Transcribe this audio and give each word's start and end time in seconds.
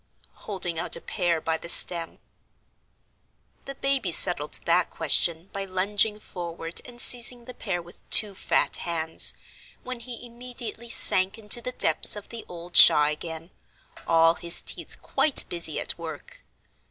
holding 0.33 0.79
out 0.79 0.95
a 0.95 0.99
pear 0.99 1.39
by 1.39 1.59
the 1.59 1.69
stem. 1.69 2.17
The 3.65 3.75
baby 3.75 4.11
settled 4.11 4.53
that 4.65 4.89
question 4.89 5.51
by 5.53 5.65
lunging 5.65 6.19
forward 6.19 6.81
and 6.85 6.99
seizing 6.99 7.45
the 7.45 7.53
pear 7.53 7.83
with 7.83 8.09
two 8.09 8.33
fat 8.33 8.77
hands, 8.77 9.35
when 9.83 9.99
he 9.99 10.25
immediately 10.25 10.89
sank 10.89 11.37
into 11.37 11.61
the 11.61 11.73
depths 11.73 12.15
of 12.15 12.29
the 12.29 12.43
old 12.49 12.75
shawl 12.75 13.05
again, 13.09 13.51
all 14.07 14.33
his 14.33 14.59
teeth 14.59 14.99
quite 15.03 15.45
busy 15.49 15.79
at 15.79 15.99
work. 15.99 16.43